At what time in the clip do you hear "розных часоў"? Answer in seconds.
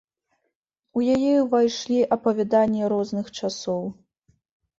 2.95-3.87